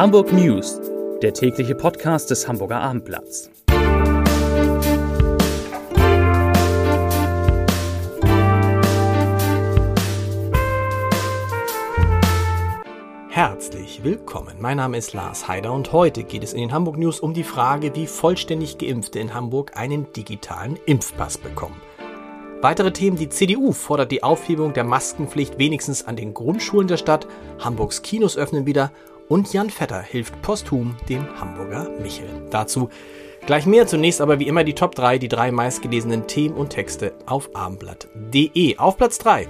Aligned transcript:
Hamburg 0.00 0.32
News, 0.32 0.80
der 1.20 1.34
tägliche 1.34 1.74
Podcast 1.74 2.30
des 2.30 2.48
Hamburger 2.48 2.80
Abendblatts. 2.80 3.50
Herzlich 13.28 14.02
willkommen. 14.02 14.56
Mein 14.58 14.78
Name 14.78 14.96
ist 14.96 15.12
Lars 15.12 15.46
Heider 15.48 15.74
und 15.74 15.92
heute 15.92 16.24
geht 16.24 16.44
es 16.44 16.54
in 16.54 16.60
den 16.60 16.72
Hamburg 16.72 16.96
News 16.96 17.20
um 17.20 17.34
die 17.34 17.44
Frage, 17.44 17.94
wie 17.94 18.06
vollständig 18.06 18.78
Geimpfte 18.78 19.18
in 19.18 19.34
Hamburg 19.34 19.76
einen 19.76 20.10
digitalen 20.14 20.78
Impfpass 20.86 21.36
bekommen. 21.36 21.76
Weitere 22.62 22.92
Themen, 22.92 23.18
die 23.18 23.28
CDU 23.28 23.72
fordert 23.72 24.12
die 24.12 24.22
Aufhebung 24.22 24.72
der 24.72 24.84
Maskenpflicht 24.84 25.58
wenigstens 25.58 26.06
an 26.06 26.16
den 26.16 26.32
Grundschulen 26.32 26.88
der 26.88 26.96
Stadt, 26.96 27.26
Hamburgs 27.58 28.00
Kinos 28.00 28.38
öffnen 28.38 28.64
wieder 28.64 28.92
und 29.30 29.50
Jan 29.54 29.70
Vetter 29.70 30.02
hilft 30.02 30.42
posthum 30.42 30.96
dem 31.08 31.40
Hamburger 31.40 31.88
Michel. 32.02 32.28
Dazu 32.50 32.90
gleich 33.46 33.64
mehr, 33.64 33.86
zunächst 33.86 34.20
aber 34.20 34.38
wie 34.38 34.48
immer 34.48 34.64
die 34.64 34.74
Top 34.74 34.94
3, 34.94 35.16
die 35.16 35.28
drei 35.28 35.50
meistgelesenen 35.50 36.26
Themen 36.26 36.56
und 36.56 36.70
Texte 36.70 37.14
auf 37.24 37.48
abendblatt.de. 37.54 38.76
Auf 38.76 38.98
Platz 38.98 39.16
3 39.18 39.48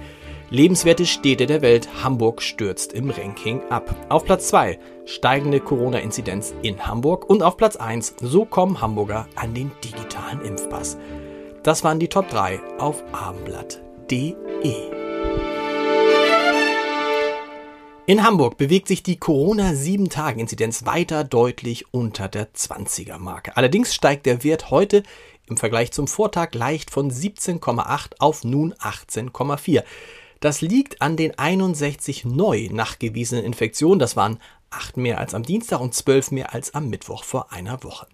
Lebenswerte 0.51 1.05
Städte 1.05 1.45
der 1.45 1.61
Welt, 1.61 1.87
Hamburg 2.03 2.41
stürzt 2.41 2.91
im 2.91 3.09
Ranking 3.09 3.61
ab. 3.69 3.95
Auf 4.09 4.25
Platz 4.25 4.49
2 4.49 4.77
steigende 5.05 5.61
Corona-Inzidenz 5.61 6.53
in 6.61 6.85
Hamburg 6.85 7.29
und 7.29 7.41
auf 7.41 7.55
Platz 7.55 7.77
1 7.77 8.15
so 8.21 8.43
kommen 8.43 8.81
Hamburger 8.81 9.27
an 9.35 9.53
den 9.53 9.71
digitalen 9.81 10.41
Impfpass. 10.41 10.97
Das 11.63 11.85
waren 11.85 11.99
die 11.99 12.09
Top 12.09 12.27
3 12.27 12.59
auf 12.79 13.01
abendblatt.de. 13.13 15.00
In 18.07 18.23
Hamburg 18.23 18.57
bewegt 18.57 18.87
sich 18.87 19.03
die 19.03 19.17
Corona-7-Tagen-Inzidenz 19.17 20.85
weiter 20.85 21.23
deutlich 21.23 21.93
unter 21.93 22.27
der 22.27 22.51
20er-Marke. 22.51 23.55
Allerdings 23.55 23.93
steigt 23.93 24.25
der 24.25 24.43
Wert 24.43 24.71
heute 24.71 25.03
im 25.47 25.55
Vergleich 25.55 25.91
zum 25.91 26.07
Vortag 26.07 26.53
leicht 26.53 26.89
von 26.89 27.11
17,8 27.11 28.13
auf 28.17 28.43
nun 28.43 28.73
18,4. 28.73 29.83
Das 30.39 30.61
liegt 30.61 31.03
an 31.03 31.15
den 31.15 31.37
61 31.37 32.25
neu 32.25 32.69
nachgewiesenen 32.71 33.45
Infektionen. 33.45 33.99
Das 33.99 34.15
waren 34.15 34.39
8 34.71 34.97
mehr 34.97 35.19
als 35.19 35.35
am 35.35 35.43
Dienstag 35.43 35.79
und 35.79 35.93
12 35.93 36.31
mehr 36.31 36.55
als 36.55 36.73
am 36.73 36.89
Mittwoch 36.89 37.23
vor 37.23 37.53
einer 37.53 37.83
Woche. 37.83 38.07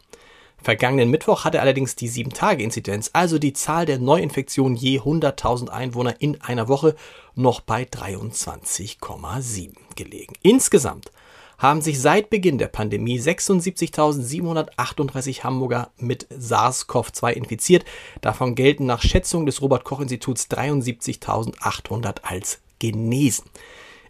Vergangenen 0.61 1.09
Mittwoch 1.09 1.45
hatte 1.45 1.61
allerdings 1.61 1.95
die 1.95 2.09
7-Tage-Inzidenz, 2.09 3.11
also 3.13 3.39
die 3.39 3.53
Zahl 3.53 3.85
der 3.85 3.99
Neuinfektionen 3.99 4.75
je 4.75 4.99
100.000 4.99 5.69
Einwohner 5.69 6.15
in 6.19 6.41
einer 6.41 6.67
Woche, 6.67 6.97
noch 7.35 7.61
bei 7.61 7.83
23,7 7.83 9.71
gelegen. 9.95 10.33
Insgesamt 10.41 11.13
haben 11.57 11.81
sich 11.81 11.99
seit 11.99 12.29
Beginn 12.29 12.57
der 12.57 12.67
Pandemie 12.67 13.19
76.738 13.19 15.43
Hamburger 15.43 15.91
mit 15.97 16.27
SARS-CoV-2 16.29 17.31
infiziert. 17.31 17.83
Davon 18.21 18.55
gelten 18.55 18.85
nach 18.85 19.01
Schätzung 19.01 19.45
des 19.45 19.61
Robert 19.61 19.83
Koch 19.83 19.99
Instituts 20.01 20.47
73.800 20.51 22.21
als 22.23 22.59
genesen. 22.79 23.45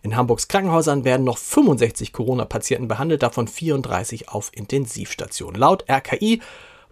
In 0.02 0.16
Hamburgs 0.16 0.48
Krankenhäusern 0.48 1.03
werden 1.03 1.23
noch 1.23 1.38
65 1.38 2.14
Corona-Patienten 2.14 2.88
behandelt, 2.88 3.22
davon 3.23 3.48
34 3.48 4.30
auf 4.30 4.52
Intensivstationen. 4.54 5.59
Laut 5.59 5.84
RKI 5.89 6.42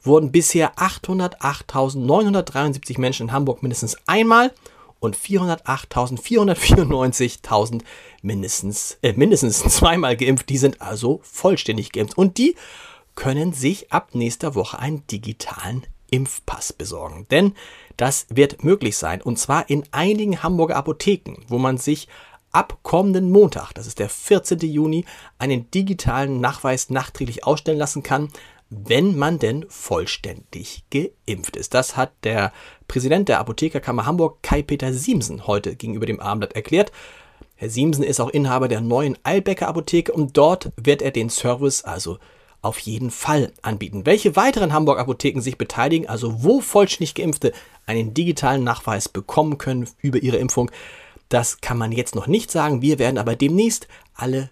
wurden 0.01 0.31
bisher 0.31 0.73
808.973 0.75 2.99
Menschen 2.99 3.27
in 3.27 3.33
Hamburg 3.33 3.61
mindestens 3.63 3.97
einmal 4.07 4.51
und 4.99 5.17
408.494.000 5.17 7.81
mindestens, 8.21 8.97
äh, 9.01 9.13
mindestens 9.13 9.59
zweimal 9.75 10.17
geimpft. 10.17 10.49
Die 10.49 10.57
sind 10.57 10.81
also 10.81 11.21
vollständig 11.23 11.91
geimpft 11.91 12.17
und 12.17 12.37
die 12.37 12.55
können 13.15 13.53
sich 13.53 13.93
ab 13.93 14.09
nächster 14.13 14.55
Woche 14.55 14.79
einen 14.79 15.07
digitalen 15.07 15.85
Impfpass 16.11 16.73
besorgen. 16.73 17.25
Denn 17.31 17.53
das 17.97 18.27
wird 18.29 18.63
möglich 18.63 18.97
sein 18.97 19.21
und 19.21 19.39
zwar 19.39 19.69
in 19.69 19.83
einigen 19.91 20.43
Hamburger 20.43 20.75
Apotheken, 20.75 21.37
wo 21.47 21.57
man 21.57 21.77
sich 21.77 22.07
ab 22.55 22.79
kommenden 22.83 23.31
Montag, 23.31 23.73
das 23.73 23.85
ist 23.85 23.99
der 23.99 24.07
14. 24.07 24.59
Juni, 24.59 25.03
einen 25.37 25.69
digitalen 25.71 26.39
Nachweis 26.39 26.89
nachträglich 26.89 27.43
ausstellen 27.43 27.77
lassen 27.77 28.01
kann, 28.01 28.29
wenn 28.69 29.17
man 29.17 29.39
denn 29.39 29.65
vollständig 29.67 30.85
geimpft 30.89 31.57
ist. 31.57 31.73
Das 31.73 31.97
hat 31.97 32.13
der 32.23 32.53
Präsident 32.87 33.27
der 33.27 33.41
Apothekerkammer 33.41 34.05
Hamburg, 34.05 34.41
Kai-Peter 34.41 34.93
Siemsen, 34.93 35.47
heute 35.47 35.75
gegenüber 35.75 36.05
dem 36.05 36.21
Abendblatt 36.21 36.55
erklärt. 36.55 36.93
Herr 37.55 37.69
Siemsen 37.69 38.05
ist 38.05 38.21
auch 38.21 38.29
Inhaber 38.29 38.69
der 38.69 38.79
neuen 38.79 39.17
Eilbecker 39.23 39.67
Apotheke 39.67 40.13
und 40.13 40.37
dort 40.37 40.71
wird 40.77 41.01
er 41.01 41.11
den 41.11 41.29
Service 41.29 41.83
also 41.83 42.19
auf 42.61 42.79
jeden 42.79 43.11
Fall 43.11 43.51
anbieten. 43.63 44.05
Welche 44.05 44.37
weiteren 44.37 44.71
Hamburg 44.71 44.97
Apotheken 44.97 45.41
sich 45.41 45.57
beteiligen, 45.57 46.07
also 46.07 46.41
wo 46.41 46.61
vollständig 46.61 47.15
Geimpfte 47.15 47.51
einen 47.85 48.13
digitalen 48.13 48.63
Nachweis 48.63 49.09
bekommen 49.09 49.57
können 49.57 49.89
über 50.01 50.23
ihre 50.23 50.37
Impfung, 50.37 50.71
das 51.29 51.61
kann 51.61 51.77
man 51.77 51.91
jetzt 51.91 52.15
noch 52.15 52.27
nicht 52.27 52.51
sagen. 52.51 52.81
Wir 52.81 52.99
werden 52.99 53.17
aber 53.17 53.35
demnächst 53.35 53.87
alle 54.13 54.49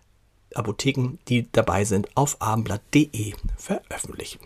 Apotheken, 0.56 1.18
die 1.28 1.52
dabei 1.52 1.86
sind, 1.86 2.08
auf 2.16 2.42
abendblatt.de 2.42 3.34
veröffentlichen. 3.58 4.40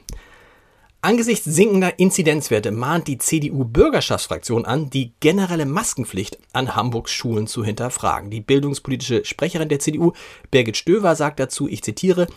Angesichts 1.01 1.45
sinkender 1.45 1.99
Inzidenzwerte 1.99 2.71
mahnt 2.71 3.07
die 3.07 3.19
CDU-Bürgerschaftsfraktion 3.19 4.65
an, 4.65 4.89
die 4.89 5.13
generelle 5.19 5.65
Maskenpflicht 5.65 6.39
an 6.53 6.75
Hamburgs 6.75 7.11
Schulen 7.11 7.45
zu 7.45 7.63
hinterfragen. 7.63 8.31
Die 8.31 8.41
bildungspolitische 8.41 9.23
Sprecherin 9.23 9.69
der 9.69 9.79
CDU, 9.79 10.13
Birgit 10.49 10.75
Stöver, 10.75 11.15
sagt 11.15 11.39
dazu, 11.39 11.67
ich 11.67 11.83
zitiere, 11.83 12.27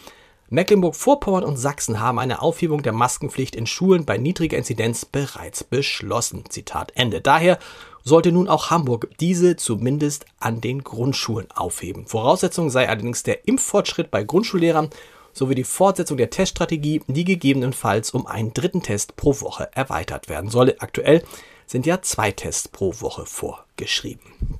Mecklenburg-Vorpommern 0.51 1.45
und 1.45 1.57
Sachsen 1.57 2.01
haben 2.01 2.19
eine 2.19 2.43
Aufhebung 2.43 2.83
der 2.83 2.93
Maskenpflicht 2.93 3.57
in 3.57 3.67
Schulen 3.67 4.05
bei 4.05 4.19
niedriger 4.19 4.59
Inzidenz 4.59 5.05
bereits 5.05 5.65
beschlossen. 5.65 6.45
Zitat 6.49 6.93
Ende. 6.97 7.21
Daher 7.21 7.59
sollte 8.05 8.33
nun 8.33 8.49
auch 8.49 8.71
Hamburg 8.71 9.09
diese 9.21 9.57
zumindest 9.57 10.27
an 10.39 10.61
den 10.61 10.83
Grundschulen 10.83 11.51
aufheben. 11.51 12.07
Voraussetzung 12.07 12.71
sei 12.71 12.89
allerdings 12.89 13.23
der 13.23 13.47
Impffortschritt 13.47 14.11
bei 14.11 14.25
Grundschullehrern 14.25 14.91
sowie 15.33 15.55
die 15.55 15.65
Fortsetzung 15.65 16.17
der 16.17 16.31
Teststrategie, 16.31 17.03
die 17.07 17.25
gegebenenfalls 17.25 18.11
um 18.11 18.27
einen 18.27 18.53
dritten 18.53 18.83
Test 18.83 19.17
pro 19.17 19.41
Woche 19.41 19.69
erweitert 19.75 20.29
werden 20.29 20.51
solle. 20.51 20.77
Aktuell 20.81 21.23
sind 21.67 21.87
ja 21.87 22.03
zwei 22.03 22.33
Tests 22.33 22.69
pro 22.69 22.95
Woche 23.01 23.27
vorgeschrieben. 23.27 24.59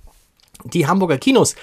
Die 0.65 0.87
Hamburger 0.87 1.19
Kinos 1.19 1.57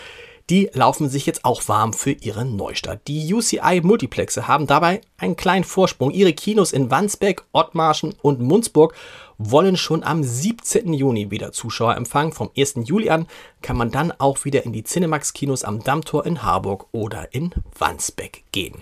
die 0.49 0.69
laufen 0.73 1.09
sich 1.09 1.25
jetzt 1.25 1.43
auch 1.43 1.67
warm 1.67 1.91
für 1.91 2.11
ihre 2.11 2.45
Neustart. 2.45 3.01
Die 3.07 3.33
UCI 3.33 3.81
Multiplexe 3.83 4.47
haben 4.47 4.65
dabei 4.65 5.01
einen 5.17 5.35
kleinen 5.35 5.65
Vorsprung. 5.65 6.11
Ihre 6.11 6.31
Kinos 6.31 6.71
in 6.71 6.89
Wandsbek, 6.89 7.43
Ottmarschen 7.51 8.15
und 8.21 8.39
Munzburg 8.39 8.93
wollen 9.37 9.75
schon 9.75 10.03
am 10.03 10.23
17. 10.23 10.93
Juni 10.93 11.31
wieder 11.31 11.51
Zuschauer 11.51 11.97
empfangen. 11.97 12.31
Vom 12.31 12.49
1. 12.57 12.75
Juli 12.85 13.09
an 13.09 13.27
kann 13.61 13.75
man 13.75 13.91
dann 13.91 14.13
auch 14.13 14.45
wieder 14.45 14.63
in 14.63 14.71
die 14.71 14.83
Cinemax-Kinos 14.83 15.65
am 15.65 15.83
Dammtor 15.83 16.25
in 16.25 16.43
Harburg 16.43 16.87
oder 16.93 17.33
in 17.33 17.53
Wandsbek 17.77 18.43
gehen. 18.53 18.81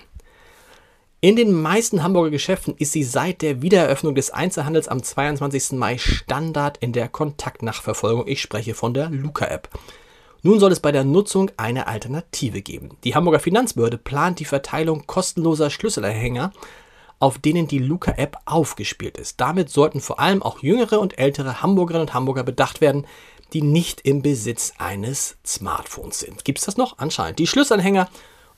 In 1.20 1.36
den 1.36 1.52
meisten 1.52 2.04
Hamburger 2.04 2.30
Geschäften 2.30 2.76
ist 2.78 2.92
sie 2.92 3.04
seit 3.04 3.42
der 3.42 3.64
Wiedereröffnung 3.64 4.14
des 4.14 4.30
Einzelhandels 4.30 4.88
am 4.88 5.02
22. 5.02 5.72
Mai 5.72 5.98
Standard 5.98 6.78
in 6.78 6.94
der 6.94 7.10
Kontaktnachverfolgung. 7.10 8.28
Ich 8.28 8.42
spreche 8.42 8.76
von 8.76 8.94
der 8.94 9.10
Luca-App. 9.10 9.70
Nun 10.46 10.60
soll 10.60 10.72
es 10.72 10.80
bei 10.80 10.92
der 10.92 11.04
Nutzung 11.04 11.50
eine 11.58 11.88
Alternative 11.88 12.62
geben. 12.62 12.98
Die 13.04 13.16
Hamburger 13.16 13.40
Finanzbehörde 13.40 13.98
plant 13.98 14.38
die 14.38 14.46
Verteilung 14.46 15.08
kostenloser 15.08 15.72
Schlüsselerhänger, 15.72 16.54
auf 17.18 17.40
denen 17.40 17.68
die 17.68 17.80
Luca-App 17.80 18.38
aufgespielt 18.46 19.18
ist. 19.18 19.42
Damit 19.42 19.72
sollten 19.72 20.02
vor 20.02 20.20
allem 20.20 20.44
auch 20.44 20.62
jüngere 20.62 21.00
und 21.00 21.18
ältere 21.18 21.64
Hamburgerinnen 21.64 22.10
und 22.10 22.14
Hamburger 22.14 22.44
bedacht 22.44 22.80
werden, 22.80 23.08
die 23.54 23.64
nicht 23.64 24.02
im 24.02 24.22
Besitz 24.22 24.74
eines 24.78 25.38
Smartphones 25.44 26.20
sind. 26.20 26.46
Gibt 26.46 26.60
es 26.60 26.66
das 26.66 26.78
noch? 26.78 27.00
Anscheinend. 27.00 27.40
Die 27.40 27.48
Schlüsselanhänger 27.48 28.08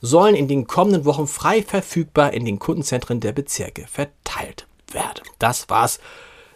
sollen 0.02 0.34
in 0.34 0.46
den 0.46 0.66
kommenden 0.66 1.06
Wochen 1.06 1.26
frei 1.26 1.62
verfügbar 1.62 2.34
in 2.34 2.44
den 2.44 2.58
Kundenzentren 2.58 3.20
der 3.20 3.32
Bezirke 3.32 3.86
verteilt 3.86 4.66
werden. 4.92 5.24
Das 5.38 5.70
war's 5.70 6.00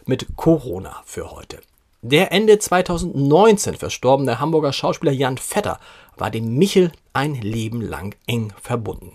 mit 0.05 0.27
Corona 0.35 1.01
für 1.05 1.31
heute. 1.31 1.59
Der 2.05 2.33
Ende 2.33 2.59
2019 2.59 3.75
verstorbene 3.75 4.41
Hamburger 4.41 4.73
Schauspieler 4.73 5.13
Jan 5.13 5.37
Vetter 5.37 5.79
war 6.17 6.29
dem 6.29 6.57
Michel 6.57 6.91
ein 7.13 7.35
Leben 7.35 7.79
lang 7.79 8.13
eng 8.27 8.51
verbunden. 8.61 9.13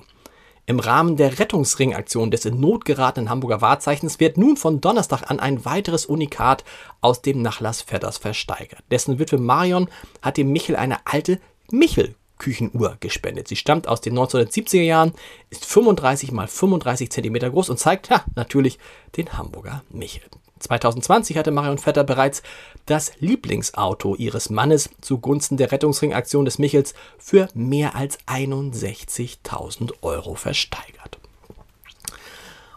Im 0.65 0.81
Rahmen 0.81 1.19
der 1.19 1.39
Rettungsringaktion 1.39 2.31
des 2.31 2.47
in 2.47 2.61
Not 2.61 2.87
geratenen 2.87 3.29
Hamburger 3.29 3.61
Wahrzeichens 3.61 4.21
wird 4.21 4.39
nun 4.39 4.57
von 4.57 4.81
Donnerstag 4.81 5.31
an 5.31 5.39
ein 5.39 5.67
weiteres 5.67 6.07
Unikat 6.07 6.65
aus 7.03 7.21
dem 7.21 7.43
Nachlass 7.43 7.83
Vetters 7.83 8.17
versteigert. 8.17 8.83
Dessen 8.91 9.19
Witwe 9.19 9.37
Marion 9.37 9.91
hat 10.23 10.39
dem 10.39 10.51
Michel 10.51 10.75
eine 10.75 11.07
alte 11.07 11.41
Michel 11.71 12.15
Küchenuhr 12.39 12.97
gespendet. 13.01 13.49
Sie 13.49 13.57
stammt 13.57 13.87
aus 13.87 14.01
den 14.01 14.19
1970er 14.19 14.81
Jahren, 14.81 15.13
ist 15.51 15.67
35 15.67 16.33
mal 16.33 16.49
35 16.49 17.11
cm 17.11 17.35
groß 17.51 17.69
und 17.69 17.79
zeigt, 17.79 18.09
ja, 18.09 18.25
natürlich 18.35 18.79
den 19.15 19.37
Hamburger 19.37 19.83
Michel. 19.91 20.23
2020 20.59 21.37
hatte 21.37 21.51
Marion 21.51 21.79
Vetter 21.79 22.05
bereits 22.05 22.43
das 22.87 23.13
Lieblingsauto 23.19 24.15
ihres 24.15 24.51
Mannes 24.51 24.91
zugunsten 25.01 25.57
der 25.57 25.73
Rettungsringaktion 25.73 26.45
des 26.45 26.59
Michels 26.59 26.95
für 27.19 27.49
mehr 27.55 27.95
als 27.95 28.19
61.000 28.27 29.93
Euro 30.03 30.35
versteigert. 30.35 31.18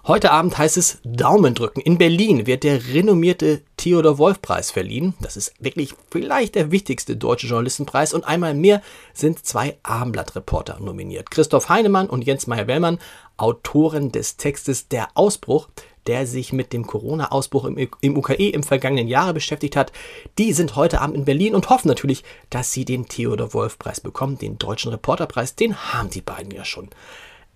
Heute 0.07 0.31
Abend 0.31 0.57
heißt 0.57 0.77
es 0.77 0.97
Daumen 1.03 1.53
drücken. 1.53 1.79
In 1.79 1.99
Berlin 1.99 2.47
wird 2.47 2.63
der 2.63 2.87
renommierte 2.87 3.61
Theodor 3.77 4.17
Wolf 4.17 4.41
Preis 4.41 4.71
verliehen. 4.71 5.13
Das 5.21 5.37
ist 5.37 5.53
wirklich 5.59 5.93
vielleicht 6.09 6.55
der 6.55 6.71
wichtigste 6.71 7.15
deutsche 7.15 7.45
Journalistenpreis. 7.45 8.15
Und 8.15 8.23
einmal 8.23 8.55
mehr 8.55 8.81
sind 9.13 9.45
zwei 9.45 9.77
Abendblatt-Reporter 9.83 10.79
nominiert. 10.79 11.29
Christoph 11.29 11.69
Heinemann 11.69 12.09
und 12.09 12.23
Jens 12.23 12.47
Meyer-Wellmann, 12.47 12.97
Autoren 13.37 14.11
des 14.11 14.37
Textes 14.37 14.87
Der 14.87 15.09
Ausbruch, 15.13 15.69
der 16.07 16.25
sich 16.25 16.51
mit 16.51 16.73
dem 16.73 16.87
Corona-Ausbruch 16.87 17.65
im, 17.65 17.77
im 18.01 18.17
UKE 18.17 18.49
im 18.49 18.63
vergangenen 18.63 19.07
Jahre 19.07 19.35
beschäftigt 19.35 19.75
hat. 19.75 19.91
Die 20.39 20.53
sind 20.53 20.75
heute 20.75 20.99
Abend 21.01 21.15
in 21.15 21.25
Berlin 21.25 21.53
und 21.53 21.69
hoffen 21.69 21.89
natürlich, 21.89 22.23
dass 22.49 22.71
sie 22.71 22.85
den 22.85 23.07
Theodor 23.07 23.53
Wolf 23.53 23.77
Preis 23.77 24.01
bekommen, 24.01 24.39
den 24.39 24.57
deutschen 24.57 24.89
Reporterpreis. 24.89 25.55
Den 25.55 25.93
haben 25.93 26.09
die 26.09 26.21
beiden 26.21 26.49
ja 26.49 26.65
schon 26.65 26.89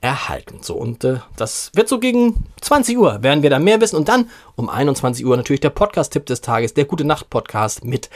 erhalten. 0.01 0.59
So, 0.61 0.75
und 0.75 1.03
äh, 1.03 1.19
das 1.35 1.71
wird 1.73 1.89
so 1.89 1.99
gegen 1.99 2.43
20 2.61 2.97
Uhr, 2.97 3.23
werden 3.23 3.43
wir 3.43 3.49
da 3.49 3.59
mehr 3.59 3.81
wissen. 3.81 3.95
Und 3.95 4.07
dann 4.07 4.29
um 4.55 4.69
21 4.69 5.25
Uhr 5.25 5.35
natürlich 5.37 5.61
der 5.61 5.69
Podcast-Tipp 5.69 6.25
des 6.25 6.41
Tages, 6.41 6.73
der 6.73 6.85
Gute 6.85 7.05
Nacht-Podcast 7.05 7.83
mit 7.83 8.09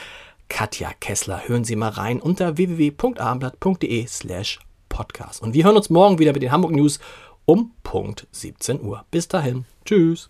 Katja 0.50 0.92
Kessler. 1.00 1.48
Hören 1.48 1.64
Sie 1.64 1.76
mal 1.76 1.90
rein 1.90 2.22
unter 2.22 2.58
www.abendblatt.de 2.58 4.08
slash 4.08 4.60
podcast. 4.90 5.42
Und 5.42 5.54
wir 5.54 5.64
hören 5.64 5.78
uns 5.78 5.90
morgen 5.90 6.20
wieder 6.20 6.34
mit 6.34 6.42
den 6.42 6.52
Hamburg 6.52 6.72
News 6.72 7.00
um 7.46 7.72
Punkt 7.84 8.28
17 8.31 8.81
Uhr. 8.81 9.06
Bis 9.12 9.28
dahin. 9.28 9.66
Tschüss. 9.86 10.30